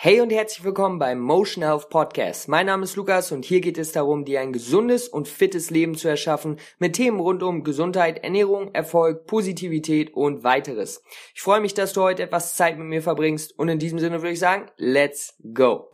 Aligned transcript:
Hey 0.00 0.20
und 0.20 0.30
herzlich 0.30 0.62
willkommen 0.62 1.00
beim 1.00 1.18
Motion 1.18 1.64
Health 1.64 1.90
Podcast. 1.90 2.46
Mein 2.46 2.66
Name 2.66 2.84
ist 2.84 2.94
Lukas 2.94 3.32
und 3.32 3.44
hier 3.44 3.60
geht 3.60 3.78
es 3.78 3.90
darum, 3.90 4.24
dir 4.24 4.40
ein 4.40 4.52
gesundes 4.52 5.08
und 5.08 5.26
fittes 5.26 5.70
Leben 5.70 5.96
zu 5.96 6.06
erschaffen 6.06 6.60
mit 6.78 6.92
Themen 6.92 7.18
rund 7.18 7.42
um 7.42 7.64
Gesundheit, 7.64 8.22
Ernährung, 8.22 8.72
Erfolg, 8.76 9.26
Positivität 9.26 10.14
und 10.14 10.44
weiteres. 10.44 11.02
Ich 11.34 11.42
freue 11.42 11.60
mich, 11.60 11.74
dass 11.74 11.94
du 11.94 12.02
heute 12.02 12.22
etwas 12.22 12.54
Zeit 12.54 12.78
mit 12.78 12.86
mir 12.86 13.02
verbringst 13.02 13.58
und 13.58 13.68
in 13.68 13.80
diesem 13.80 13.98
Sinne 13.98 14.22
würde 14.22 14.34
ich 14.34 14.38
sagen, 14.38 14.70
let's 14.76 15.34
go. 15.52 15.90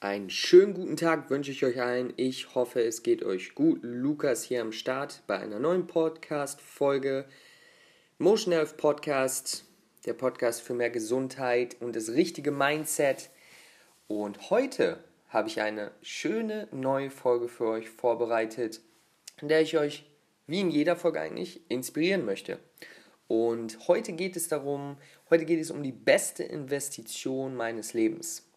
Einen 0.00 0.30
schönen 0.30 0.72
guten 0.72 0.96
Tag 0.96 1.28
wünsche 1.28 1.50
ich 1.50 1.62
euch 1.62 1.82
allen. 1.82 2.14
Ich 2.16 2.54
hoffe, 2.54 2.80
es 2.80 3.02
geht 3.02 3.22
euch 3.22 3.54
gut. 3.54 3.80
Lukas 3.82 4.44
hier 4.44 4.62
am 4.62 4.72
Start 4.72 5.24
bei 5.26 5.38
einer 5.38 5.58
neuen 5.58 5.86
Podcast-Folge. 5.86 7.26
Motion 8.22 8.52
Health 8.52 8.76
Podcast, 8.76 9.64
der 10.06 10.12
Podcast 10.12 10.62
für 10.62 10.74
mehr 10.74 10.90
Gesundheit 10.90 11.74
und 11.80 11.96
das 11.96 12.10
richtige 12.10 12.52
Mindset. 12.52 13.30
Und 14.06 14.48
heute 14.48 15.02
habe 15.30 15.48
ich 15.48 15.60
eine 15.60 15.90
schöne 16.02 16.68
neue 16.70 17.10
Folge 17.10 17.48
für 17.48 17.66
euch 17.66 17.90
vorbereitet, 17.90 18.80
in 19.40 19.48
der 19.48 19.62
ich 19.62 19.76
euch, 19.76 20.08
wie 20.46 20.60
in 20.60 20.70
jeder 20.70 20.94
Folge 20.94 21.20
eigentlich, 21.20 21.68
inspirieren 21.68 22.24
möchte. 22.24 22.60
Und 23.26 23.88
heute 23.88 24.12
geht 24.12 24.36
es 24.36 24.46
darum, 24.46 24.98
heute 25.28 25.44
geht 25.44 25.60
es 25.60 25.72
um 25.72 25.82
die 25.82 25.90
beste 25.90 26.44
Investition 26.44 27.56
meines 27.56 27.92
Lebens. 27.92 28.48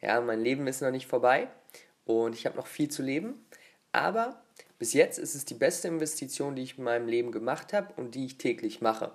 Ja, 0.00 0.20
mein 0.22 0.40
Leben 0.40 0.66
ist 0.66 0.82
noch 0.82 0.90
nicht 0.90 1.06
vorbei 1.06 1.46
und 2.04 2.34
ich 2.34 2.46
habe 2.46 2.56
noch 2.56 2.66
viel 2.66 2.88
zu 2.88 3.04
leben, 3.04 3.46
aber 3.92 4.43
bis 4.84 4.92
jetzt 4.92 5.18
ist 5.18 5.34
es 5.34 5.46
die 5.46 5.54
beste 5.54 5.88
Investition, 5.88 6.56
die 6.56 6.62
ich 6.62 6.76
in 6.76 6.84
meinem 6.84 7.08
Leben 7.08 7.32
gemacht 7.32 7.72
habe 7.72 7.94
und 7.96 8.14
die 8.14 8.26
ich 8.26 8.36
täglich 8.36 8.82
mache. 8.82 9.12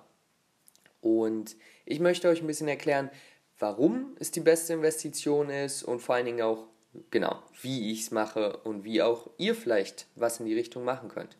Und 1.00 1.54
ich 1.86 2.00
möchte 2.00 2.28
euch 2.28 2.40
ein 2.40 2.48
bisschen 2.48 2.66
erklären, 2.66 3.08
warum 3.56 4.16
es 4.18 4.32
die 4.32 4.40
beste 4.40 4.72
Investition 4.72 5.48
ist 5.48 5.84
und 5.84 6.00
vor 6.00 6.16
allen 6.16 6.26
Dingen 6.26 6.42
auch, 6.42 6.66
genau, 7.12 7.40
wie 7.62 7.92
ich 7.92 8.00
es 8.00 8.10
mache 8.10 8.56
und 8.64 8.82
wie 8.82 9.00
auch 9.00 9.30
ihr 9.38 9.54
vielleicht 9.54 10.08
was 10.16 10.40
in 10.40 10.46
die 10.46 10.56
Richtung 10.56 10.82
machen 10.82 11.08
könnt. 11.08 11.36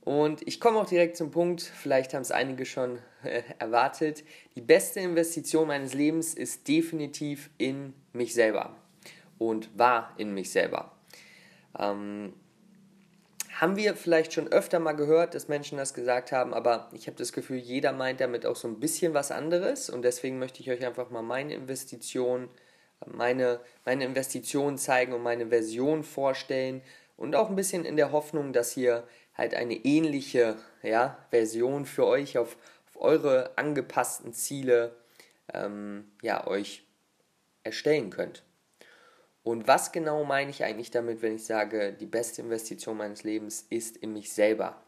Und 0.00 0.40
ich 0.48 0.58
komme 0.58 0.78
auch 0.78 0.88
direkt 0.88 1.18
zum 1.18 1.30
Punkt, 1.30 1.60
vielleicht 1.60 2.14
haben 2.14 2.22
es 2.22 2.30
einige 2.30 2.64
schon 2.64 3.00
äh, 3.22 3.42
erwartet. 3.58 4.24
Die 4.54 4.62
beste 4.62 5.00
Investition 5.00 5.68
meines 5.68 5.92
Lebens 5.92 6.32
ist 6.32 6.66
definitiv 6.68 7.50
in 7.58 7.92
mich 8.14 8.32
selber 8.32 8.74
und 9.36 9.78
war 9.78 10.14
in 10.16 10.32
mich 10.32 10.50
selber. 10.50 10.96
Ähm, 11.78 12.32
haben 13.60 13.76
wir 13.76 13.94
vielleicht 13.94 14.34
schon 14.34 14.48
öfter 14.48 14.78
mal 14.78 14.92
gehört, 14.92 15.34
dass 15.34 15.48
Menschen 15.48 15.78
das 15.78 15.94
gesagt 15.94 16.30
haben, 16.30 16.52
aber 16.52 16.90
ich 16.92 17.06
habe 17.06 17.16
das 17.16 17.32
Gefühl, 17.32 17.56
jeder 17.56 17.92
meint 17.92 18.20
damit 18.20 18.44
auch 18.44 18.56
so 18.56 18.68
ein 18.68 18.80
bisschen 18.80 19.14
was 19.14 19.30
anderes 19.30 19.88
und 19.88 20.02
deswegen 20.02 20.38
möchte 20.38 20.60
ich 20.60 20.70
euch 20.70 20.84
einfach 20.84 21.10
mal 21.10 21.22
meine 21.22 21.54
Investition, 21.54 22.50
meine, 23.06 23.60
meine 23.84 24.04
Investition 24.04 24.76
zeigen 24.76 25.14
und 25.14 25.22
meine 25.22 25.48
Version 25.48 26.02
vorstellen 26.02 26.82
und 27.16 27.34
auch 27.34 27.48
ein 27.48 27.56
bisschen 27.56 27.86
in 27.86 27.96
der 27.96 28.12
Hoffnung, 28.12 28.52
dass 28.52 28.76
ihr 28.76 29.04
halt 29.34 29.54
eine 29.54 29.74
ähnliche 29.74 30.56
ja, 30.82 31.18
Version 31.30 31.86
für 31.86 32.06
euch 32.06 32.36
auf, 32.36 32.58
auf 32.88 33.00
eure 33.00 33.56
angepassten 33.56 34.34
Ziele 34.34 34.96
ähm, 35.54 36.10
ja, 36.20 36.46
euch 36.46 36.84
erstellen 37.62 38.10
könnt. 38.10 38.42
Und 39.46 39.68
was 39.68 39.92
genau 39.92 40.24
meine 40.24 40.50
ich 40.50 40.64
eigentlich 40.64 40.90
damit, 40.90 41.22
wenn 41.22 41.36
ich 41.36 41.44
sage, 41.44 41.92
die 41.92 42.06
beste 42.06 42.42
Investition 42.42 42.96
meines 42.96 43.22
Lebens 43.22 43.64
ist 43.70 43.96
in 43.96 44.12
mich 44.12 44.32
selber? 44.32 44.82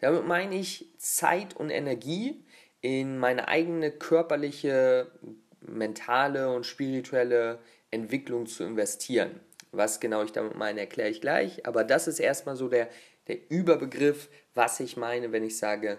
Damit 0.00 0.26
meine 0.26 0.56
ich 0.56 0.92
Zeit 0.98 1.54
und 1.54 1.70
Energie 1.70 2.44
in 2.80 3.18
meine 3.18 3.46
eigene 3.46 3.92
körperliche, 3.92 5.12
mentale 5.60 6.52
und 6.52 6.66
spirituelle 6.66 7.60
Entwicklung 7.92 8.46
zu 8.46 8.64
investieren. 8.64 9.38
Was 9.70 10.00
genau 10.00 10.24
ich 10.24 10.32
damit 10.32 10.56
meine, 10.56 10.80
erkläre 10.80 11.10
ich 11.10 11.20
gleich. 11.20 11.64
Aber 11.64 11.84
das 11.84 12.08
ist 12.08 12.18
erstmal 12.18 12.56
so 12.56 12.66
der, 12.66 12.88
der 13.28 13.48
Überbegriff, 13.48 14.28
was 14.54 14.80
ich 14.80 14.96
meine, 14.96 15.30
wenn 15.30 15.44
ich 15.44 15.56
sage, 15.56 15.98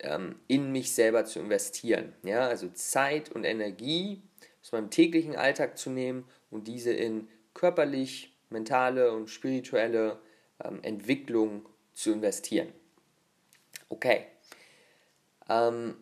ähm, 0.00 0.36
in 0.46 0.72
mich 0.72 0.94
selber 0.94 1.26
zu 1.26 1.38
investieren. 1.38 2.14
Ja, 2.22 2.48
also 2.48 2.70
Zeit 2.70 3.30
und 3.30 3.44
Energie 3.44 4.22
aus 4.62 4.72
meinem 4.72 4.88
täglichen 4.88 5.36
Alltag 5.36 5.76
zu 5.76 5.90
nehmen 5.90 6.24
und 6.54 6.68
diese 6.68 6.92
in 6.92 7.28
körperlich, 7.52 8.32
mentale 8.48 9.12
und 9.12 9.28
spirituelle 9.28 10.18
ähm, 10.64 10.78
Entwicklung 10.82 11.66
zu 11.92 12.12
investieren. 12.12 12.68
Okay. 13.88 14.26
Ähm, 15.48 15.96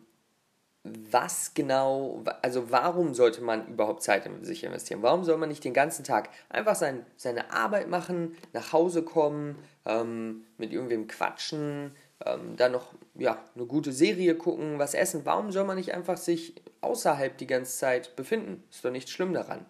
was 0.83 1.53
genau, 1.53 2.23
also 2.41 2.69
warum 2.69 3.13
sollte 3.13 3.41
man 3.41 3.67
überhaupt 3.67 4.03
Zeit 4.03 4.25
in 4.25 4.43
sich 4.43 4.63
investieren? 4.63 5.01
Warum 5.01 5.23
soll 5.23 5.37
man 5.37 5.49
nicht 5.49 5.63
den 5.63 5.73
ganzen 5.73 6.03
Tag 6.03 6.29
einfach 6.49 6.75
sein, 6.75 7.05
seine 7.15 7.51
Arbeit 7.51 7.87
machen, 7.87 8.35
nach 8.51 8.73
Hause 8.73 9.01
kommen, 9.01 9.57
ähm, 9.85 10.43
mit 10.57 10.73
irgendwem 10.73 11.07
quatschen, 11.07 11.95
ähm, 12.25 12.57
dann 12.57 12.73
noch 12.73 12.93
ja, 13.15 13.41
eine 13.55 13.65
gute 13.65 13.93
Serie 13.93 14.35
gucken, 14.35 14.77
was 14.77 14.93
essen? 14.93 15.21
Warum 15.23 15.51
soll 15.51 15.63
man 15.63 15.77
nicht 15.77 15.93
einfach 15.93 16.17
sich 16.17 16.61
außerhalb 16.81 17.37
die 17.37 17.47
ganze 17.47 17.77
Zeit 17.77 18.15
befinden? 18.17 18.63
Ist 18.69 18.83
doch 18.83 18.91
nichts 18.91 19.11
schlimm 19.11 19.33
daran. 19.33 19.65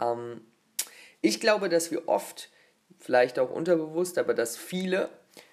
Ähm, 0.00 0.42
ich 1.20 1.40
glaube, 1.40 1.68
dass 1.68 1.90
wir 1.90 2.08
oft, 2.08 2.50
vielleicht 2.98 3.38
auch 3.38 3.50
unterbewusst, 3.50 4.18
aber 4.18 4.34
dass 4.34 4.56
viele 4.56 5.10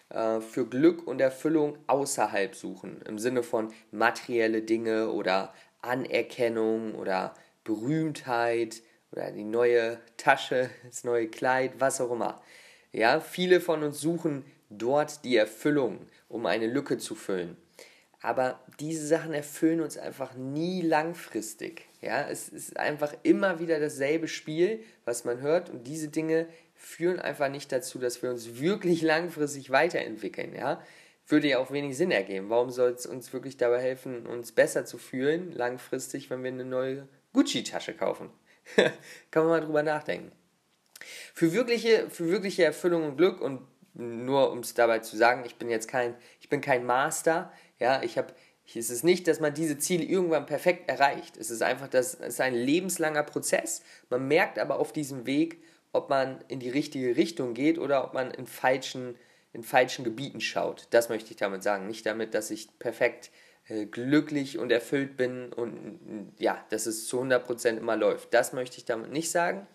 äh, 0.09 0.39
für 0.39 0.67
Glück 0.67 1.07
und 1.07 1.19
Erfüllung 1.19 1.77
außerhalb 1.87 2.55
suchen, 2.55 3.01
im 3.07 3.19
Sinne 3.19 3.43
von 3.43 3.73
materielle 3.91 4.61
Dinge 4.61 5.11
oder 5.11 5.53
Anerkennung 5.81 6.95
oder 6.95 7.33
Berühmtheit 7.63 8.81
oder 9.11 9.31
die 9.31 9.43
neue 9.43 9.99
Tasche, 10.17 10.69
das 10.85 11.03
neue 11.03 11.27
Kleid, 11.27 11.73
was 11.79 12.01
auch 12.01 12.11
immer. 12.11 12.41
Ja, 12.91 13.19
viele 13.19 13.59
von 13.59 13.83
uns 13.83 13.99
suchen 13.99 14.45
dort 14.69 15.25
die 15.25 15.35
Erfüllung, 15.35 16.07
um 16.29 16.45
eine 16.45 16.67
Lücke 16.67 16.97
zu 16.97 17.15
füllen. 17.15 17.57
Aber 18.23 18.61
diese 18.79 19.05
Sachen 19.05 19.33
erfüllen 19.33 19.81
uns 19.81 19.97
einfach 19.97 20.33
nie 20.33 20.81
langfristig. 20.81 21.89
Ja, 21.99 22.25
es 22.29 22.47
ist 22.47 22.77
einfach 22.77 23.13
immer 23.23 23.59
wieder 23.59 23.81
dasselbe 23.81 24.29
Spiel, 24.29 24.81
was 25.03 25.25
man 25.25 25.41
hört 25.41 25.69
und 25.69 25.85
diese 25.85 26.07
Dinge 26.07 26.47
führen 26.73 27.19
einfach 27.19 27.49
nicht 27.49 27.69
dazu, 27.73 27.99
dass 27.99 28.23
wir 28.23 28.29
uns 28.29 28.61
wirklich 28.61 29.01
langfristig 29.01 29.71
weiterentwickeln. 29.71 30.55
Ja, 30.55 30.81
würde 31.27 31.49
ja 31.49 31.59
auch 31.59 31.71
wenig 31.71 31.97
Sinn 31.97 32.11
ergeben. 32.11 32.49
Warum 32.49 32.69
soll 32.69 32.91
es 32.91 33.05
uns 33.05 33.33
wirklich 33.33 33.57
dabei 33.57 33.81
helfen, 33.81 34.25
uns 34.25 34.53
besser 34.53 34.85
zu 34.85 34.97
fühlen 34.97 35.51
langfristig, 35.51 36.29
wenn 36.29 36.43
wir 36.43 36.51
eine 36.51 36.65
neue 36.65 37.09
Gucci-Tasche 37.33 37.93
kaufen? 37.93 38.29
Kann 39.31 39.43
man 39.43 39.47
mal 39.47 39.61
drüber 39.61 39.83
nachdenken. 39.83 40.31
Für 41.33 41.51
wirkliche, 41.51 42.09
für 42.09 42.29
wirkliche 42.29 42.63
Erfüllung 42.63 43.03
und 43.03 43.17
Glück 43.17 43.41
und 43.41 43.67
nur 43.93 44.51
um 44.51 44.59
es 44.59 44.73
dabei 44.73 44.99
zu 44.99 45.17
sagen, 45.17 45.43
ich 45.45 45.57
bin 45.57 45.69
jetzt 45.69 45.87
kein, 45.87 46.15
ich 46.39 46.49
bin 46.49 46.61
kein 46.61 46.85
Master, 46.85 47.51
ja, 47.79 48.01
ich 48.01 48.17
habe 48.17 48.33
es 48.75 48.89
ist 48.89 49.03
nicht, 49.03 49.27
dass 49.27 49.39
man 49.39 49.53
diese 49.53 49.77
Ziele 49.77 50.03
irgendwann 50.03 50.45
perfekt 50.45 50.89
erreicht. 50.89 51.37
Es 51.37 51.51
ist 51.51 51.61
einfach, 51.61 51.87
das 51.87 52.15
ist 52.15 52.41
ein 52.41 52.55
lebenslanger 52.55 53.23
Prozess. 53.23 53.83
Man 54.09 54.27
merkt 54.27 54.57
aber 54.57 54.79
auf 54.79 54.93
diesem 54.93 55.25
Weg, 55.25 55.61
ob 55.91 56.09
man 56.09 56.43
in 56.47 56.59
die 56.59 56.69
richtige 56.69 57.15
Richtung 57.15 57.53
geht 57.53 57.77
oder 57.77 58.03
ob 58.03 58.13
man 58.13 58.31
in 58.31 58.47
falschen, 58.47 59.15
in 59.51 59.63
falschen 59.63 60.03
Gebieten 60.03 60.41
schaut. 60.41 60.87
Das 60.89 61.09
möchte 61.09 61.31
ich 61.31 61.37
damit 61.37 61.61
sagen. 61.61 61.87
Nicht 61.87 62.05
damit, 62.05 62.33
dass 62.33 62.49
ich 62.51 62.67
perfekt 62.79 63.31
äh, 63.67 63.85
glücklich 63.85 64.57
und 64.57 64.71
erfüllt 64.71 65.17
bin 65.17 65.53
und 65.53 66.33
ja, 66.39 66.65
dass 66.69 66.85
es 66.85 67.07
zu 67.07 67.21
100% 67.21 67.77
immer 67.77 67.95
läuft. 67.95 68.33
Das 68.33 68.53
möchte 68.53 68.77
ich 68.77 68.85
damit 68.85 69.11
nicht 69.11 69.29
sagen. 69.29 69.67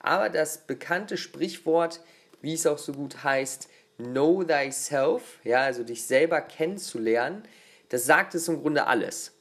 Aber 0.00 0.30
das 0.30 0.66
bekannte 0.66 1.16
Sprichwort, 1.16 2.00
wie 2.40 2.54
es 2.54 2.66
auch 2.66 2.78
so 2.78 2.92
gut 2.92 3.24
heißt, 3.24 3.68
Know 3.98 4.44
thyself, 4.44 5.40
ja, 5.42 5.62
also 5.62 5.82
dich 5.82 6.04
selber 6.04 6.40
kennenzulernen, 6.40 7.42
das 7.88 8.04
sagt 8.04 8.34
es 8.34 8.46
im 8.46 8.60
Grunde 8.60 8.86
alles. 8.86 9.32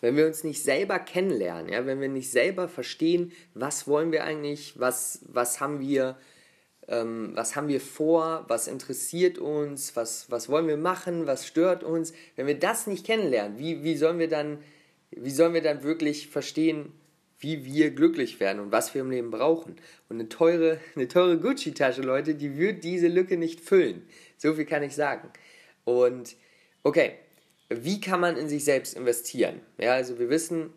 Wenn 0.00 0.16
wir 0.16 0.26
uns 0.26 0.44
nicht 0.44 0.62
selber 0.62 0.98
kennenlernen, 0.98 1.70
ja, 1.70 1.84
wenn 1.84 2.00
wir 2.00 2.08
nicht 2.08 2.30
selber 2.30 2.68
verstehen, 2.68 3.32
was 3.54 3.88
wollen 3.88 4.12
wir 4.12 4.24
eigentlich, 4.24 4.78
was, 4.78 5.20
was 5.26 5.60
haben 5.60 5.80
wir, 5.80 6.16
ähm, 6.86 7.32
was 7.34 7.56
haben 7.56 7.68
wir 7.68 7.80
vor, 7.80 8.44
was 8.48 8.68
interessiert 8.68 9.38
uns, 9.38 9.96
was, 9.96 10.30
was 10.30 10.48
wollen 10.48 10.68
wir 10.68 10.76
machen, 10.78 11.26
was 11.26 11.46
stört 11.46 11.82
uns, 11.82 12.12
wenn 12.36 12.46
wir 12.46 12.58
das 12.58 12.86
nicht 12.86 13.04
kennenlernen, 13.04 13.58
wie, 13.58 13.82
wie, 13.82 13.96
sollen 13.96 14.20
wir 14.20 14.28
dann, 14.28 14.62
wie 15.10 15.30
sollen 15.30 15.54
wir 15.54 15.62
dann 15.62 15.82
wirklich 15.82 16.28
verstehen, 16.28 16.92
wie 17.40 17.64
wir 17.64 17.90
glücklich 17.90 18.38
werden 18.38 18.60
und 18.60 18.72
was 18.72 18.94
wir 18.94 19.00
im 19.00 19.10
Leben 19.10 19.30
brauchen. 19.30 19.76
Und 20.08 20.16
eine 20.16 20.28
teure, 20.28 20.78
eine 20.94 21.08
teure 21.08 21.38
Gucci-Tasche, 21.38 22.02
Leute, 22.02 22.34
die 22.34 22.56
wird 22.56 22.84
diese 22.84 23.08
Lücke 23.08 23.36
nicht 23.36 23.60
füllen. 23.60 24.02
So 24.36 24.54
viel 24.54 24.66
kann 24.66 24.82
ich 24.82 24.94
sagen. 24.94 25.28
Und 25.84 26.36
okay, 26.82 27.14
wie 27.68 28.00
kann 28.00 28.20
man 28.20 28.36
in 28.36 28.48
sich 28.48 28.64
selbst 28.64 28.94
investieren? 28.94 29.60
Ja, 29.78 29.94
also 29.94 30.18
wir 30.18 30.28
wissen, 30.28 30.72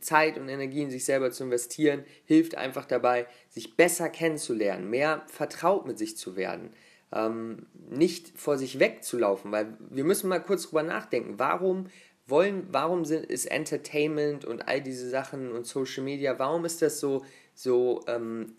Zeit 0.00 0.38
und 0.38 0.48
Energie 0.48 0.82
in 0.82 0.90
sich 0.90 1.04
selber 1.04 1.30
zu 1.30 1.44
investieren, 1.44 2.04
hilft 2.24 2.56
einfach 2.56 2.84
dabei, 2.84 3.26
sich 3.48 3.76
besser 3.76 4.08
kennenzulernen, 4.08 4.90
mehr 4.90 5.22
vertraut 5.28 5.86
mit 5.86 5.98
sich 5.98 6.16
zu 6.16 6.36
werden, 6.36 6.70
ähm, 7.12 7.66
nicht 7.88 8.36
vor 8.36 8.58
sich 8.58 8.80
wegzulaufen, 8.80 9.52
weil 9.52 9.76
wir 9.90 10.04
müssen 10.04 10.28
mal 10.28 10.42
kurz 10.42 10.64
drüber 10.64 10.82
nachdenken, 10.82 11.38
warum 11.38 11.86
wollen, 12.26 12.66
warum 12.70 13.04
sind, 13.04 13.26
ist 13.26 13.46
Entertainment 13.46 14.44
und 14.44 14.68
all 14.68 14.80
diese 14.80 15.08
Sachen 15.08 15.52
und 15.52 15.66
Social 15.66 16.02
Media, 16.02 16.38
warum 16.38 16.64
ist 16.64 16.82
das 16.82 17.00
so, 17.00 17.24
so 17.54 18.02
ähm, 18.08 18.56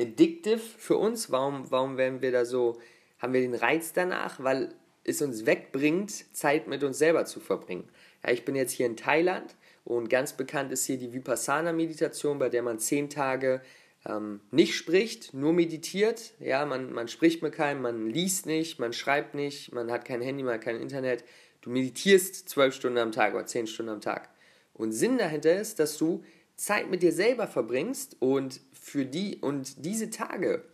addictive 0.00 0.58
für 0.58 0.96
uns? 0.96 1.30
Warum, 1.30 1.70
warum 1.70 1.96
werden 1.96 2.22
wir 2.22 2.32
da 2.32 2.44
so, 2.44 2.78
haben 3.18 3.32
wir 3.32 3.40
den 3.40 3.54
Reiz 3.54 3.92
danach? 3.92 4.42
Weil 4.42 4.74
es 5.04 5.22
uns 5.22 5.46
wegbringt, 5.46 6.34
Zeit 6.36 6.68
mit 6.68 6.84
uns 6.84 6.98
selber 6.98 7.24
zu 7.24 7.40
verbringen. 7.40 7.88
Ja, 8.24 8.32
ich 8.32 8.44
bin 8.44 8.54
jetzt 8.54 8.72
hier 8.72 8.86
in 8.86 8.96
Thailand 8.96 9.56
und 9.84 10.08
ganz 10.08 10.34
bekannt 10.34 10.72
ist 10.72 10.84
hier 10.84 10.98
die 10.98 11.12
Vipassana-Meditation, 11.12 12.38
bei 12.38 12.48
der 12.48 12.62
man 12.62 12.78
zehn 12.78 13.08
Tage 13.08 13.60
ähm, 14.06 14.40
nicht 14.50 14.74
spricht, 14.74 15.34
nur 15.34 15.52
meditiert. 15.52 16.32
Ja, 16.38 16.64
man, 16.64 16.92
man 16.92 17.08
spricht 17.08 17.42
mit 17.42 17.54
keinem, 17.54 17.82
man 17.82 18.08
liest 18.08 18.46
nicht, 18.46 18.78
man 18.78 18.92
schreibt 18.92 19.34
nicht, 19.34 19.72
man 19.72 19.90
hat 19.90 20.04
kein 20.04 20.22
Handy, 20.22 20.42
man 20.42 20.54
hat 20.54 20.62
kein 20.62 20.80
Internet. 20.80 21.24
Du 21.60 21.70
meditierst 21.70 22.48
zwölf 22.48 22.74
Stunden 22.74 22.98
am 22.98 23.12
Tag 23.12 23.34
oder 23.34 23.46
zehn 23.46 23.66
Stunden 23.66 23.92
am 23.92 24.00
Tag. 24.00 24.28
Und 24.74 24.92
Sinn 24.92 25.18
dahinter 25.18 25.60
ist, 25.60 25.78
dass 25.78 25.98
du 25.98 26.24
Zeit 26.56 26.90
mit 26.90 27.02
dir 27.02 27.12
selber 27.12 27.46
verbringst 27.46 28.16
und 28.20 28.60
für 28.72 29.04
die 29.04 29.38
und 29.38 29.84
diese 29.84 30.10
Tage 30.10 30.64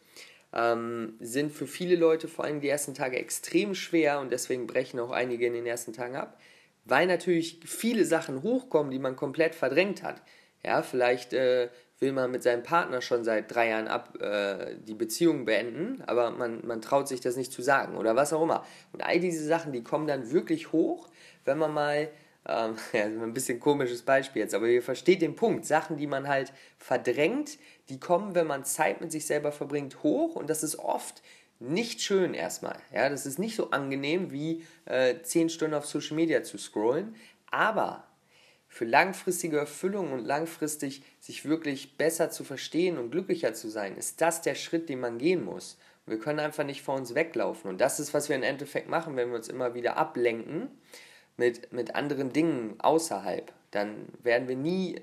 ähm, 0.53 1.15
sind 1.21 1.53
für 1.53 1.67
viele 1.67 1.97
Leute 1.97 2.29
vor 2.29 2.44
allem 2.44 2.61
die 2.61 2.69
ersten 2.69 2.94
Tage 2.94 3.19
extrem 3.19 3.75
schwer 3.75 4.21
und 4.21 4.33
deswegen 4.33 4.67
brechen 4.67 5.00
auch 5.00 5.11
einige 5.11 5.47
in 5.47 5.55
den 5.55 5.67
ersten 5.67 5.93
Tagen 5.93 6.17
ab, 6.17 6.41
weil 6.85 7.06
natürlich 7.06 7.61
viele 7.65 8.05
Sachen 8.05 8.43
hochkommen, 8.43 8.91
die 8.91 8.99
man 8.99 9.17
komplett 9.17 9.55
verdrängt 9.55 10.03
hat. 10.03 10.23
Ja, 10.65 10.83
vielleicht 10.83 11.33
äh, 11.33 11.69
will 11.99 12.13
man 12.13 12.31
mit 12.31 12.43
seinem 12.43 12.63
Partner 12.63 13.01
schon 13.01 13.25
seit 13.25 13.53
drei 13.55 13.71
Jahren 13.71 13.89
ab 13.89 14.21
äh, 14.21 14.77
die 14.77 14.95
Beziehung 14.95 15.45
beenden, 15.45 16.03
aber 16.07 16.31
man, 16.31 16.67
man 16.67 16.83
traut 16.83 17.09
sich 17.09 17.21
das 17.21 17.37
nicht 17.37 17.53
zu 17.53 17.63
sagen 17.63 17.97
oder 17.97 18.17
was 18.17 18.33
auch 18.33 18.43
immer. 18.43 18.65
Und 18.93 19.03
all 19.03 19.19
diese 19.19 19.45
Sachen, 19.45 19.73
die 19.73 19.83
kommen 19.83 20.07
dann 20.07 20.31
wirklich 20.31 20.73
hoch, 20.73 21.09
wenn 21.45 21.59
man 21.59 21.73
mal, 21.73 22.09
ähm, 22.47 22.77
ja, 22.93 23.05
ein 23.05 23.33
bisschen 23.33 23.61
komisches 23.61 24.03
Beispiel 24.03 24.43
jetzt, 24.43 24.55
aber 24.55 24.67
ihr 24.67 24.83
versteht 24.83 25.23
den 25.23 25.37
Punkt, 25.37 25.65
Sachen, 25.65 25.97
die 25.97 26.07
man 26.07 26.29
halt 26.29 26.53
verdrängt, 26.79 27.59
die 27.89 27.99
kommen, 27.99 28.35
wenn 28.35 28.47
man 28.47 28.65
Zeit 28.65 29.01
mit 29.01 29.11
sich 29.11 29.27
selber 29.27 29.53
verbringt, 29.53 30.03
hoch 30.03 30.37
und 30.37 30.51
das 30.51 30.63
ist 30.63 30.79
oft 30.79 31.23
nicht 31.59 32.03
schön 32.03 32.35
erstmal. 32.35 32.77
Ja, 32.93 33.09
das 33.09 33.25
ist 33.25 33.39
nicht 33.39 33.57
so 33.57 33.71
angenehm 33.71 34.31
wie 34.31 34.65
äh, 34.85 35.15
10 35.23 35.49
Stunden 35.49 35.75
auf 35.75 35.87
Social 35.87 36.17
Media 36.17 36.43
zu 36.43 36.59
scrollen, 36.59 37.17
aber 37.51 38.05
für 38.76 38.84
langfristige 38.84 39.56
Erfüllung 39.56 40.12
und 40.12 40.26
langfristig 40.26 41.00
sich 41.19 41.46
wirklich 41.46 41.96
besser 41.96 42.28
zu 42.28 42.44
verstehen 42.44 42.99
und 42.99 43.11
glücklicher 43.11 43.55
zu 43.55 43.70
sein, 43.70 43.96
ist 43.96 44.20
das 44.20 44.43
der 44.43 44.55
Schritt, 44.55 44.90
den 44.90 45.00
man 45.00 45.17
gehen 45.17 45.43
muss. 45.43 45.78
Wir 46.05 46.19
können 46.19 46.40
einfach 46.40 46.62
nicht 46.62 46.82
vor 46.82 46.94
uns 46.94 47.14
weglaufen. 47.14 47.70
Und 47.70 47.81
das 47.81 47.99
ist, 48.00 48.12
was 48.12 48.28
wir 48.28 48.37
im 48.37 48.43
Endeffekt 48.43 48.90
machen, 48.90 49.17
wenn 49.17 49.31
wir 49.31 49.37
uns 49.37 49.49
immer 49.49 49.73
wieder 49.73 49.96
ablenken 49.96 50.69
mit, 51.38 51.73
mit 51.73 51.94
anderen 51.94 52.34
Dingen 52.34 52.75
außerhalb. 52.76 53.50
Dann 53.70 54.08
werden 54.23 54.46
wir 54.46 54.56
nie 54.56 55.00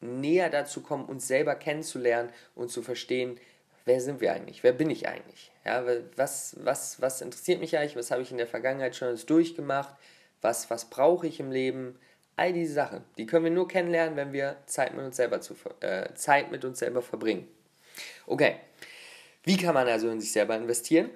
näher 0.00 0.48
dazu 0.48 0.80
kommen, 0.80 1.06
uns 1.06 1.26
selber 1.26 1.56
kennenzulernen 1.56 2.30
und 2.54 2.70
zu 2.70 2.82
verstehen, 2.82 3.36
wer 3.84 4.00
sind 4.00 4.20
wir 4.20 4.32
eigentlich? 4.32 4.62
Wer 4.62 4.74
bin 4.74 4.90
ich 4.90 5.08
eigentlich? 5.08 5.50
Ja, 5.64 5.84
was, 6.14 6.54
was, 6.60 7.02
was 7.02 7.20
interessiert 7.20 7.58
mich 7.58 7.76
eigentlich? 7.76 7.96
Was 7.96 8.12
habe 8.12 8.22
ich 8.22 8.30
in 8.30 8.38
der 8.38 8.46
Vergangenheit 8.46 8.94
schon 8.94 9.08
alles 9.08 9.26
durchgemacht? 9.26 9.92
Was, 10.40 10.70
was 10.70 10.84
brauche 10.84 11.26
ich 11.26 11.40
im 11.40 11.50
Leben? 11.50 11.98
All 12.36 12.52
diese 12.52 12.72
Sachen, 12.72 13.04
die 13.18 13.26
können 13.26 13.44
wir 13.44 13.50
nur 13.50 13.68
kennenlernen, 13.68 14.16
wenn 14.16 14.32
wir 14.32 14.56
Zeit 14.66 14.94
mit 14.94 15.04
uns 15.04 15.16
selber, 15.16 15.40
zu, 15.40 15.54
äh, 15.80 16.12
Zeit 16.14 16.50
mit 16.50 16.64
uns 16.64 16.78
selber 16.78 17.02
verbringen. 17.02 17.46
Okay, 18.26 18.56
wie 19.44 19.56
kann 19.56 19.74
man 19.74 19.88
also 19.88 20.08
in 20.08 20.20
sich 20.20 20.32
selber 20.32 20.56
investieren? 20.56 21.10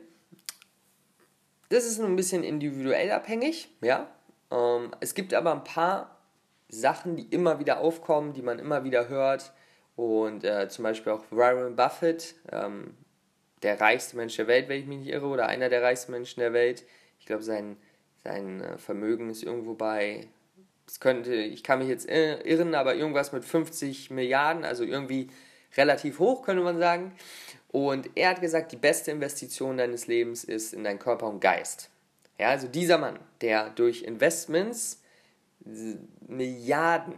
Das 1.69 1.85
ist 1.85 2.01
ein 2.01 2.17
bisschen 2.17 2.45
individuell 2.45 3.11
abhängig, 3.11 3.69
ja. 3.81 4.09
Ähm, 4.51 4.93
es 5.01 5.15
gibt 5.15 5.35
aber 5.35 5.53
ein 5.53 5.65
paar 5.65 6.17
Sachen, 6.69 7.17
die 7.17 7.27
immer 7.27 7.59
wieder 7.59 7.81
aufkommen, 7.81 8.33
die 8.33 8.43
man 8.43 8.59
immer 8.59 8.85
wieder 8.85 9.09
hört. 9.09 9.53
Und 9.97 10.45
äh, 10.45 10.69
zum 10.69 10.83
Beispiel 10.83 11.13
auch 11.13 11.25
Warren 11.31 11.75
Buffett, 11.75 12.35
ähm, 12.53 12.95
der 13.63 13.81
reichste 13.81 14.17
Mensch 14.17 14.37
der 14.37 14.47
Welt, 14.47 14.69
wenn 14.69 14.81
ich 14.81 14.87
mich 14.87 14.99
nicht 14.99 15.09
irre, 15.09 15.27
oder 15.27 15.49
einer 15.49 15.69
der 15.69 15.83
reichsten 15.83 16.13
Menschen 16.13 16.41
der 16.41 16.53
Welt. 16.53 16.85
Ich 17.19 17.27
glaube, 17.27 17.43
sein, 17.43 17.77
sein 18.23 18.61
äh, 18.61 18.79
Vermögen 18.79 19.31
ist 19.31 19.43
irgendwo 19.43 19.75
bei 19.75 20.29
es 20.87 21.01
könnte, 21.01 21.35
ich 21.35 21.63
kann 21.63 21.81
mich 21.81 21.89
jetzt 21.89 22.09
irren, 22.09 22.75
aber 22.75 22.95
irgendwas 22.95 23.33
mit 23.33 23.45
50 23.45 24.11
Milliarden, 24.11 24.65
also 24.65 24.85
irgendwie 24.85 25.29
relativ 25.77 26.19
hoch, 26.19 26.43
könnte 26.43 26.63
man 26.63 26.79
sagen. 26.79 27.13
Und 27.69 28.11
er 28.15 28.31
hat 28.31 28.41
gesagt, 28.41 28.73
die 28.73 28.77
beste 28.77 29.11
Investition 29.11 29.77
deines 29.77 30.07
Lebens 30.07 30.45
ist 30.45 30.73
in 30.73 30.85
deinen 30.85 30.99
Körper 30.99 31.27
und 31.27 31.41
Geist. 31.41 31.91
Ja, 32.39 32.51
also 32.51 32.69
dieser 32.69 32.99
Mann, 32.99 33.19
der 33.41 33.71
durch 33.71 34.03
Investments 34.03 35.03
Milliarden, 36.29 37.15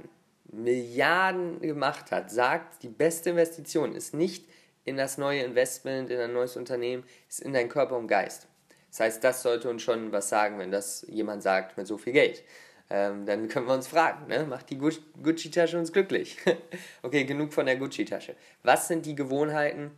Milliarden 0.50 1.60
gemacht 1.60 2.10
hat, 2.10 2.30
sagt, 2.30 2.82
die 2.82 2.88
beste 2.88 3.30
Investition 3.30 3.94
ist 3.94 4.14
nicht 4.14 4.46
in 4.84 4.96
das 4.96 5.18
neue 5.18 5.42
Investment, 5.42 6.08
in 6.08 6.18
ein 6.18 6.32
neues 6.32 6.56
Unternehmen, 6.56 7.04
ist 7.28 7.40
in 7.40 7.52
deinen 7.52 7.68
Körper 7.68 7.98
und 7.98 8.08
Geist. 8.08 8.46
Das 8.90 9.00
heißt, 9.00 9.24
das 9.24 9.42
sollte 9.42 9.68
uns 9.68 9.82
schon 9.82 10.12
was 10.12 10.30
sagen, 10.30 10.58
wenn 10.58 10.70
das 10.70 11.04
jemand 11.08 11.42
sagt 11.42 11.76
mit 11.76 11.86
so 11.86 11.98
viel 11.98 12.14
Geld 12.14 12.42
ähm, 12.90 13.26
dann 13.26 13.48
können 13.48 13.66
wir 13.66 13.74
uns 13.74 13.86
fragen, 13.86 14.28
ne? 14.28 14.44
macht 14.44 14.70
die 14.70 14.78
Gucci-Tasche 14.78 15.78
uns 15.78 15.92
glücklich? 15.92 16.38
okay, 17.02 17.24
genug 17.24 17.52
von 17.52 17.66
der 17.66 17.76
Gucci-Tasche. 17.76 18.34
Was 18.62 18.88
sind 18.88 19.04
die 19.04 19.14
Gewohnheiten? 19.14 19.90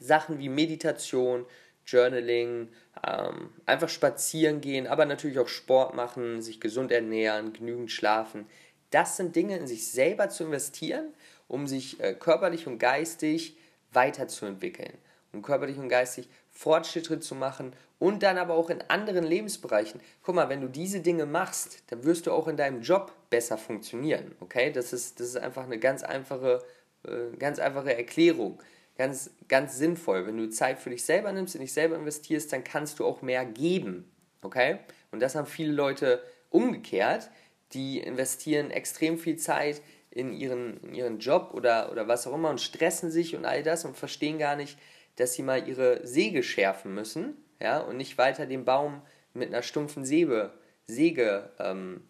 Sachen 0.00 0.38
wie 0.38 0.48
Meditation, 0.48 1.44
Journaling, 1.86 2.68
ähm, 3.06 3.50
einfach 3.66 3.88
spazieren 3.88 4.60
gehen, 4.60 4.86
aber 4.86 5.04
natürlich 5.04 5.38
auch 5.38 5.48
Sport 5.48 5.94
machen, 5.94 6.40
sich 6.40 6.60
gesund 6.60 6.90
ernähren, 6.90 7.52
genügend 7.52 7.90
schlafen. 7.90 8.46
Das 8.90 9.16
sind 9.16 9.36
Dinge, 9.36 9.56
in 9.58 9.66
sich 9.66 9.90
selber 9.90 10.30
zu 10.30 10.44
investieren, 10.44 11.12
um 11.46 11.66
sich 11.66 12.00
äh, 12.00 12.14
körperlich 12.14 12.66
und 12.66 12.78
geistig 12.78 13.56
weiterzuentwickeln. 13.92 14.92
Um 15.32 15.42
körperlich 15.42 15.78
und 15.78 15.88
geistig 15.88 16.28
Fortschritte 16.54 17.20
zu 17.20 17.34
machen 17.34 17.74
und 17.98 18.22
dann 18.22 18.38
aber 18.38 18.54
auch 18.54 18.70
in 18.70 18.82
anderen 18.88 19.24
Lebensbereichen. 19.24 20.00
Guck 20.22 20.34
mal, 20.36 20.48
wenn 20.48 20.60
du 20.60 20.68
diese 20.68 21.00
Dinge 21.00 21.26
machst, 21.26 21.82
dann 21.88 22.04
wirst 22.04 22.26
du 22.26 22.32
auch 22.32 22.48
in 22.48 22.56
deinem 22.56 22.80
Job 22.80 23.12
besser 23.28 23.58
funktionieren. 23.58 24.34
Okay, 24.40 24.72
das 24.72 24.92
ist, 24.92 25.20
das 25.20 25.28
ist 25.28 25.36
einfach 25.36 25.64
eine 25.64 25.78
ganz 25.78 26.04
einfache, 26.04 26.62
äh, 27.06 27.36
ganz 27.38 27.58
einfache 27.58 27.96
Erklärung. 27.96 28.62
Ganz, 28.96 29.30
ganz 29.48 29.76
sinnvoll. 29.76 30.26
Wenn 30.26 30.36
du 30.36 30.48
Zeit 30.48 30.78
für 30.78 30.90
dich 30.90 31.04
selber 31.04 31.32
nimmst, 31.32 31.56
in 31.56 31.60
dich 31.60 31.72
selber 31.72 31.96
investierst, 31.96 32.52
dann 32.52 32.62
kannst 32.62 33.00
du 33.00 33.04
auch 33.04 33.22
mehr 33.22 33.44
geben. 33.44 34.08
Okay? 34.42 34.78
Und 35.10 35.20
das 35.20 35.34
haben 35.34 35.46
viele 35.46 35.72
Leute 35.72 36.22
umgekehrt. 36.50 37.30
Die 37.72 37.98
investieren 37.98 38.70
extrem 38.70 39.18
viel 39.18 39.36
Zeit 39.36 39.82
in 40.10 40.32
ihren, 40.32 40.76
in 40.84 40.94
ihren 40.94 41.18
Job 41.18 41.50
oder, 41.54 41.90
oder 41.90 42.06
was 42.06 42.26
auch 42.28 42.34
immer 42.34 42.50
und 42.50 42.60
stressen 42.60 43.10
sich 43.10 43.34
und 43.34 43.44
all 43.44 43.64
das 43.64 43.84
und 43.84 43.96
verstehen 43.96 44.38
gar 44.38 44.54
nicht, 44.54 44.78
dass 45.16 45.34
sie 45.34 45.42
mal 45.42 45.68
ihre 45.68 46.06
Säge 46.06 46.42
schärfen 46.42 46.94
müssen, 46.94 47.36
ja, 47.60 47.80
und 47.80 47.96
nicht 47.96 48.18
weiter 48.18 48.46
den 48.46 48.64
Baum 48.64 49.02
mit 49.32 49.48
einer 49.48 49.62
stumpfen 49.62 50.04
Säge, 50.04 50.52
Säge 50.86 51.50
ähm, 51.58 52.02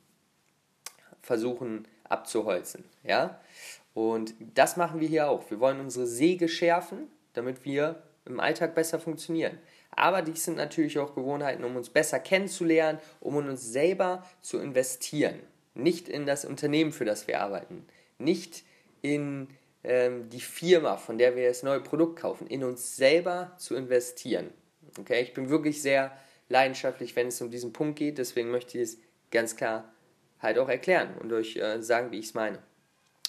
versuchen 1.22 1.86
abzuholzen, 2.04 2.84
ja. 3.02 3.40
Und 3.94 4.34
das 4.54 4.76
machen 4.76 5.00
wir 5.00 5.08
hier 5.08 5.28
auch. 5.28 5.48
Wir 5.50 5.60
wollen 5.60 5.80
unsere 5.80 6.06
Säge 6.06 6.48
schärfen, 6.48 7.08
damit 7.32 7.64
wir 7.64 8.02
im 8.24 8.40
Alltag 8.40 8.74
besser 8.74 8.98
funktionieren. 8.98 9.58
Aber 9.92 10.22
dies 10.22 10.44
sind 10.44 10.56
natürlich 10.56 10.98
auch 10.98 11.14
Gewohnheiten, 11.14 11.64
um 11.64 11.76
uns 11.76 11.90
besser 11.90 12.18
kennenzulernen, 12.18 12.98
um 13.20 13.38
in 13.38 13.48
uns 13.48 13.72
selber 13.72 14.26
zu 14.40 14.58
investieren. 14.58 15.38
Nicht 15.74 16.08
in 16.08 16.26
das 16.26 16.44
Unternehmen, 16.44 16.92
für 16.92 17.04
das 17.04 17.28
wir 17.28 17.40
arbeiten. 17.40 17.86
Nicht 18.18 18.64
in 19.02 19.48
ähm, 19.84 20.28
die 20.30 20.40
Firma, 20.40 20.96
von 20.96 21.18
der 21.18 21.36
wir 21.36 21.48
das 21.48 21.62
neue 21.62 21.80
Produkt 21.80 22.18
kaufen, 22.18 22.46
in 22.46 22.64
uns 22.64 22.96
selber 22.96 23.54
zu 23.58 23.74
investieren. 23.74 24.50
Okay, 24.98 25.22
ich 25.22 25.34
bin 25.34 25.50
wirklich 25.50 25.82
sehr 25.82 26.16
leidenschaftlich, 26.48 27.14
wenn 27.16 27.28
es 27.28 27.40
um 27.40 27.50
diesen 27.50 27.72
Punkt 27.72 27.98
geht, 27.98 28.18
deswegen 28.18 28.50
möchte 28.50 28.78
ich 28.78 28.84
es 28.84 28.98
ganz 29.30 29.56
klar 29.56 29.92
halt 30.40 30.58
auch 30.58 30.68
erklären 30.68 31.14
und 31.20 31.32
euch 31.32 31.56
äh, 31.56 31.82
sagen, 31.82 32.10
wie 32.12 32.18
ich 32.18 32.26
es 32.26 32.34
meine. 32.34 32.58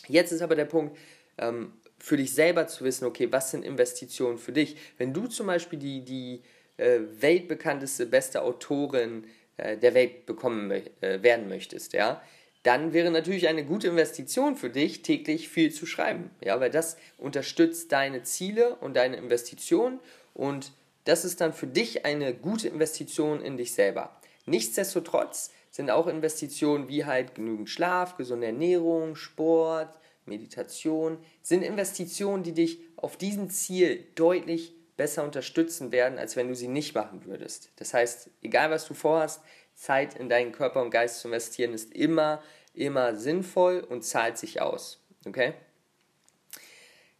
Jetzt 0.08 0.32
ist 0.32 0.42
aber 0.42 0.56
der 0.56 0.66
Punkt, 0.66 0.98
ähm, 1.38 1.74
für 1.98 2.18
dich 2.18 2.34
selber 2.34 2.68
zu 2.68 2.84
wissen, 2.84 3.06
okay, 3.06 3.32
was 3.32 3.52
sind 3.52 3.66
Investitionen 3.66 4.38
für 4.38 4.52
dich? 4.52 4.78
Wenn 4.98 5.14
du 5.14 5.28
zum 5.28 5.48
Beispiel 5.48 5.80
die, 5.80 6.04
die 6.04 6.44
äh, 6.78 7.00
weltbekannteste, 7.20 8.06
beste 8.06 8.42
Autorin 8.42 9.26
äh, 9.58 9.78
der 9.78 9.94
Welt 9.94 10.26
bekommen 10.26 10.70
äh, 10.72 11.24
werden 11.24 11.48
möchtest, 11.48 11.94
ja, 11.94 12.22
dann 12.66 12.94
wäre 12.94 13.12
natürlich 13.12 13.48
eine 13.48 13.64
gute 13.64 13.88
Investition 13.88 14.56
für 14.56 14.72
dich, 14.72 15.04
täglich 15.04 15.50
viel 15.50 15.72
zu 15.72 15.86
schreiben. 15.86 16.32
Ja, 16.44 16.60
weil 16.60 16.72
das 16.72 16.98
unterstützt 17.18 17.92
deine 17.92 18.24
Ziele 18.24 18.76
und 18.78 18.96
deine 18.96 19.18
Investitionen 19.18 20.00
und 20.34 20.72
das 21.04 21.26
ist 21.26 21.42
dann 21.42 21.54
für 21.54 21.68
dich 21.68 22.06
eine 22.06 22.34
gute 22.34 22.68
Investition 22.68 23.42
in 23.42 23.58
dich 23.58 23.74
selber. 23.74 24.20
Nichtsdestotrotz 24.48 25.52
sind 25.70 25.92
auch 25.92 26.08
Investitionen 26.08 26.88
wie 26.88 27.06
halt 27.06 27.36
genügend 27.36 27.70
Schlaf, 27.70 28.18
gesunde 28.18 28.48
Ernährung, 28.48 29.16
Sport, 29.16 30.00
Meditation, 30.26 31.20
sind 31.44 31.62
Investitionen, 31.62 32.42
die 32.42 32.54
dich 32.54 32.80
auf 32.96 33.16
diesem 33.16 33.52
Ziel 33.52 34.08
deutlich 34.16 34.74
besser 34.98 35.24
unterstützen 35.24 35.92
werden, 35.92 36.18
als 36.18 36.36
wenn 36.36 36.48
du 36.48 36.56
sie 36.56 36.70
nicht 36.70 36.96
machen 36.96 37.26
würdest. 37.26 37.70
Das 37.76 37.94
heißt, 37.94 38.32
egal 38.42 38.72
was 38.72 38.88
du 38.88 38.96
vorhast, 38.96 39.42
Zeit 39.76 40.16
in 40.16 40.30
deinen 40.30 40.52
Körper 40.52 40.82
und 40.82 40.90
Geist 40.90 41.20
zu 41.20 41.28
investieren 41.28 41.74
ist 41.74 41.94
immer, 41.94 42.42
immer 42.74 43.16
sinnvoll 43.16 43.80
und 43.80 44.04
zahlt 44.04 44.38
sich 44.38 44.62
aus. 44.62 45.00
Okay? 45.26 45.54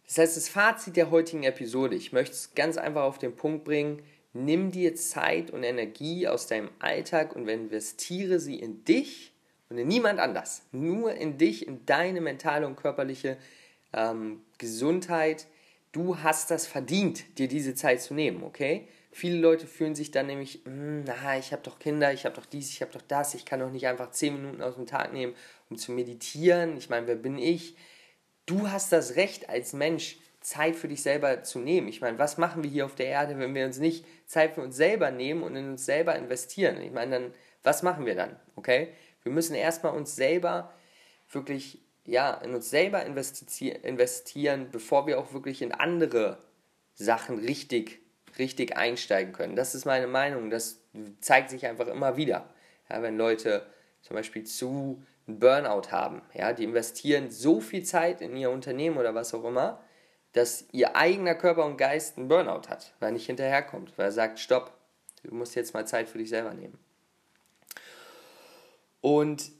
Das 0.06 0.18
heißt, 0.18 0.36
das 0.36 0.48
Fazit 0.48 0.96
der 0.96 1.10
heutigen 1.10 1.42
Episode, 1.42 1.96
ich 1.96 2.12
möchte 2.12 2.34
es 2.34 2.54
ganz 2.54 2.76
einfach 2.76 3.02
auf 3.02 3.18
den 3.18 3.34
Punkt 3.34 3.64
bringen, 3.64 4.02
nimm 4.32 4.70
dir 4.70 4.94
Zeit 4.94 5.50
und 5.50 5.64
Energie 5.64 6.28
aus 6.28 6.46
deinem 6.46 6.70
Alltag 6.78 7.34
und 7.34 7.48
investiere 7.48 8.38
sie 8.38 8.56
in 8.56 8.84
dich 8.84 9.32
und 9.68 9.78
in 9.78 9.88
niemand 9.88 10.20
anders. 10.20 10.62
Nur 10.72 11.14
in 11.14 11.38
dich, 11.38 11.66
in 11.66 11.84
deine 11.86 12.20
mentale 12.20 12.66
und 12.66 12.76
körperliche 12.76 13.36
ähm, 13.92 14.42
Gesundheit. 14.58 15.46
Du 15.92 16.18
hast 16.22 16.50
das 16.50 16.66
verdient, 16.66 17.38
dir 17.38 17.48
diese 17.48 17.74
Zeit 17.74 18.02
zu 18.02 18.14
nehmen, 18.14 18.44
okay? 18.44 18.86
Viele 19.18 19.38
Leute 19.38 19.66
fühlen 19.66 19.94
sich 19.94 20.10
dann 20.10 20.26
nämlich, 20.26 20.60
hm, 20.66 21.04
na, 21.04 21.38
ich 21.38 21.50
habe 21.52 21.62
doch 21.62 21.78
Kinder, 21.78 22.12
ich 22.12 22.26
habe 22.26 22.34
doch 22.34 22.44
dies, 22.44 22.68
ich 22.68 22.82
habe 22.82 22.92
doch 22.92 23.00
das, 23.00 23.32
ich 23.32 23.46
kann 23.46 23.60
doch 23.60 23.70
nicht 23.70 23.86
einfach 23.86 24.10
10 24.10 24.34
Minuten 24.34 24.60
aus 24.60 24.74
dem 24.74 24.84
Tag 24.84 25.14
nehmen, 25.14 25.34
um 25.70 25.78
zu 25.78 25.90
meditieren. 25.92 26.76
Ich 26.76 26.90
meine, 26.90 27.06
wer 27.06 27.14
bin 27.14 27.38
ich? 27.38 27.78
Du 28.44 28.70
hast 28.70 28.92
das 28.92 29.16
Recht 29.16 29.48
als 29.48 29.72
Mensch, 29.72 30.18
Zeit 30.42 30.76
für 30.76 30.88
dich 30.88 31.00
selber 31.00 31.42
zu 31.44 31.60
nehmen. 31.60 31.88
Ich 31.88 32.02
meine, 32.02 32.18
was 32.18 32.36
machen 32.36 32.62
wir 32.62 32.68
hier 32.68 32.84
auf 32.84 32.94
der 32.94 33.06
Erde, 33.06 33.38
wenn 33.38 33.54
wir 33.54 33.64
uns 33.64 33.78
nicht 33.78 34.04
Zeit 34.26 34.52
für 34.52 34.60
uns 34.60 34.76
selber 34.76 35.10
nehmen 35.10 35.42
und 35.42 35.56
in 35.56 35.70
uns 35.70 35.86
selber 35.86 36.14
investieren? 36.14 36.78
Ich 36.82 36.92
meine, 36.92 37.18
dann, 37.18 37.34
was 37.62 37.82
machen 37.82 38.04
wir 38.04 38.16
dann? 38.16 38.38
Okay? 38.54 38.88
Wir 39.22 39.32
müssen 39.32 39.54
erstmal 39.54 39.94
uns 39.94 40.14
selber 40.14 40.74
wirklich, 41.30 41.80
ja, 42.04 42.34
in 42.34 42.54
uns 42.54 42.68
selber 42.68 43.02
investieren, 43.06 44.68
bevor 44.70 45.06
wir 45.06 45.18
auch 45.18 45.32
wirklich 45.32 45.62
in 45.62 45.72
andere 45.72 46.36
Sachen 46.92 47.38
richtig, 47.38 48.05
richtig 48.38 48.76
einsteigen 48.76 49.32
können. 49.32 49.56
Das 49.56 49.74
ist 49.74 49.84
meine 49.84 50.06
Meinung. 50.06 50.50
Das 50.50 50.80
zeigt 51.20 51.50
sich 51.50 51.66
einfach 51.66 51.86
immer 51.86 52.16
wieder. 52.16 52.48
Ja, 52.90 53.02
wenn 53.02 53.16
Leute 53.16 53.66
zum 54.02 54.16
Beispiel 54.16 54.44
zu 54.44 55.02
Burnout 55.26 55.90
haben, 55.90 56.22
ja, 56.34 56.52
die 56.52 56.64
investieren 56.64 57.30
so 57.30 57.60
viel 57.60 57.82
Zeit 57.82 58.20
in 58.20 58.36
ihr 58.36 58.50
Unternehmen 58.50 58.96
oder 58.96 59.14
was 59.14 59.34
auch 59.34 59.44
immer, 59.44 59.82
dass 60.32 60.66
ihr 60.72 60.94
eigener 60.94 61.34
Körper 61.34 61.64
und 61.64 61.78
Geist 61.78 62.16
einen 62.16 62.28
Burnout 62.28 62.68
hat, 62.68 62.94
weil 63.00 63.08
er 63.08 63.12
nicht 63.12 63.26
hinterherkommt, 63.26 63.96
weil 63.96 64.06
er 64.06 64.12
sagt, 64.12 64.38
stopp, 64.38 64.72
du 65.24 65.34
musst 65.34 65.54
jetzt 65.54 65.74
mal 65.74 65.86
Zeit 65.86 66.08
für 66.08 66.18
dich 66.18 66.28
selber 66.28 66.54
nehmen. 66.54 66.78
Und 69.00 69.50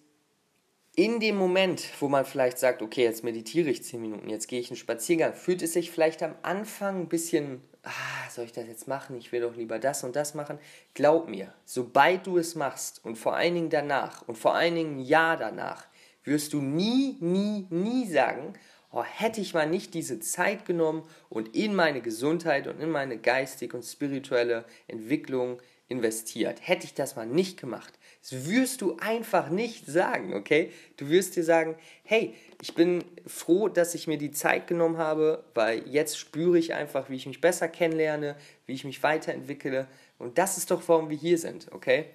in 0.96 1.20
dem 1.20 1.36
Moment, 1.36 1.84
wo 2.00 2.08
man 2.08 2.24
vielleicht 2.24 2.58
sagt, 2.58 2.82
okay, 2.82 3.04
jetzt 3.04 3.22
meditiere 3.22 3.70
ich 3.70 3.84
10 3.84 4.00
Minuten, 4.00 4.28
jetzt 4.28 4.48
gehe 4.48 4.60
ich 4.60 4.70
einen 4.70 4.76
Spaziergang, 4.76 5.34
fühlt 5.34 5.62
es 5.62 5.74
sich 5.74 5.90
vielleicht 5.90 6.22
am 6.22 6.34
Anfang 6.42 7.02
ein 7.02 7.08
bisschen, 7.08 7.62
ah, 7.86 8.30
soll 8.30 8.44
ich 8.44 8.52
das 8.52 8.66
jetzt 8.66 8.88
machen? 8.88 9.16
Ich 9.16 9.32
will 9.32 9.40
doch 9.40 9.56
lieber 9.56 9.78
das 9.78 10.04
und 10.04 10.16
das 10.16 10.34
machen. 10.34 10.58
Glaub 10.94 11.28
mir, 11.28 11.52
sobald 11.64 12.26
du 12.26 12.38
es 12.38 12.54
machst 12.54 13.04
und 13.04 13.16
vor 13.16 13.36
allen 13.36 13.54
Dingen 13.54 13.70
danach 13.70 14.26
und 14.26 14.36
vor 14.36 14.54
allen 14.54 14.74
Dingen 14.74 14.96
ein 14.96 15.04
Jahr 15.04 15.36
danach, 15.36 15.86
wirst 16.24 16.52
du 16.52 16.60
nie, 16.60 17.16
nie, 17.20 17.66
nie 17.70 18.06
sagen, 18.06 18.54
oh, 18.90 19.04
hätte 19.04 19.40
ich 19.40 19.54
mal 19.54 19.68
nicht 19.68 19.94
diese 19.94 20.18
Zeit 20.20 20.64
genommen 20.64 21.08
und 21.28 21.54
in 21.54 21.74
meine 21.74 22.00
Gesundheit 22.00 22.66
und 22.66 22.80
in 22.80 22.90
meine 22.90 23.18
geistige 23.18 23.76
und 23.76 23.84
spirituelle 23.84 24.64
Entwicklung 24.88 25.62
investiert. 25.88 26.66
Hätte 26.66 26.84
ich 26.84 26.94
das 26.94 27.14
mal 27.14 27.26
nicht 27.26 27.60
gemacht. 27.60 27.94
Das 28.28 28.48
wirst 28.48 28.80
du 28.80 28.96
einfach 28.98 29.50
nicht 29.50 29.86
sagen, 29.86 30.34
okay? 30.34 30.72
Du 30.96 31.08
wirst 31.08 31.36
dir 31.36 31.44
sagen, 31.44 31.76
hey, 32.02 32.34
ich 32.60 32.74
bin 32.74 33.04
froh, 33.24 33.68
dass 33.68 33.94
ich 33.94 34.08
mir 34.08 34.18
die 34.18 34.32
Zeit 34.32 34.66
genommen 34.66 34.98
habe, 34.98 35.44
weil 35.54 35.86
jetzt 35.86 36.18
spüre 36.18 36.58
ich 36.58 36.74
einfach, 36.74 37.08
wie 37.08 37.14
ich 37.16 37.26
mich 37.26 37.40
besser 37.40 37.68
kennenlerne, 37.68 38.34
wie 38.66 38.72
ich 38.72 38.84
mich 38.84 39.02
weiterentwickle. 39.04 39.86
Und 40.18 40.38
das 40.38 40.58
ist 40.58 40.72
doch, 40.72 40.82
warum 40.88 41.08
wir 41.08 41.16
hier 41.16 41.38
sind, 41.38 41.68
okay? 41.72 42.06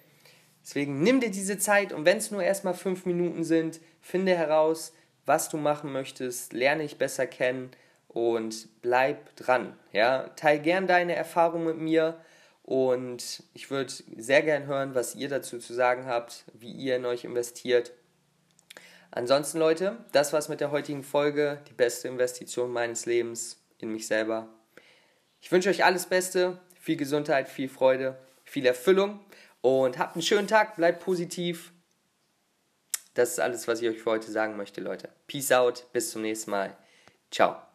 Deswegen 0.62 1.02
nimm 1.02 1.20
dir 1.20 1.30
diese 1.30 1.58
Zeit 1.58 1.92
und 1.92 2.04
wenn 2.04 2.18
es 2.18 2.30
nur 2.30 2.42
erstmal 2.42 2.74
fünf 2.74 3.06
Minuten 3.06 3.42
sind, 3.42 3.80
finde 4.00 4.36
heraus, 4.36 4.92
was 5.24 5.48
du 5.48 5.56
machen 5.56 5.92
möchtest, 5.92 6.52
lerne 6.52 6.82
dich 6.82 6.98
besser 6.98 7.26
kennen 7.26 7.70
und 8.08 8.68
bleib 8.82 9.34
dran. 9.36 9.76
Ja? 9.92 10.28
Teil 10.36 10.58
gern 10.58 10.86
deine 10.86 11.14
Erfahrungen 11.14 11.64
mit 11.64 11.78
mir 11.78 12.18
und 12.72 13.42
ich 13.52 13.70
würde 13.70 13.92
sehr 14.16 14.40
gern 14.40 14.64
hören, 14.64 14.94
was 14.94 15.14
ihr 15.14 15.28
dazu 15.28 15.58
zu 15.58 15.74
sagen 15.74 16.06
habt, 16.06 16.44
wie 16.54 16.72
ihr 16.72 16.96
in 16.96 17.04
euch 17.04 17.22
investiert. 17.22 17.92
Ansonsten, 19.10 19.58
Leute, 19.58 19.98
das 20.12 20.32
war's 20.32 20.48
mit 20.48 20.62
der 20.62 20.70
heutigen 20.70 21.02
Folge. 21.02 21.60
Die 21.68 21.74
beste 21.74 22.08
Investition 22.08 22.72
meines 22.72 23.04
Lebens 23.04 23.62
in 23.76 23.92
mich 23.92 24.06
selber. 24.06 24.48
Ich 25.42 25.52
wünsche 25.52 25.68
euch 25.68 25.84
alles 25.84 26.06
Beste, 26.06 26.60
viel 26.80 26.96
Gesundheit, 26.96 27.50
viel 27.50 27.68
Freude, 27.68 28.16
viel 28.42 28.64
Erfüllung 28.64 29.20
und 29.60 29.98
habt 29.98 30.16
einen 30.16 30.22
schönen 30.22 30.48
Tag, 30.48 30.76
bleibt 30.76 31.04
positiv. 31.04 31.74
Das 33.12 33.32
ist 33.32 33.40
alles, 33.40 33.68
was 33.68 33.82
ich 33.82 33.88
euch 33.90 33.98
für 33.98 34.12
heute 34.12 34.30
sagen 34.30 34.56
möchte, 34.56 34.80
Leute. 34.80 35.10
Peace 35.26 35.52
out, 35.52 35.84
bis 35.92 36.10
zum 36.10 36.22
nächsten 36.22 36.50
Mal. 36.50 36.74
Ciao. 37.30 37.71